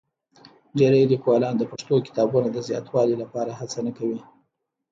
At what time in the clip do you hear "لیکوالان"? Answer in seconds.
1.11-1.55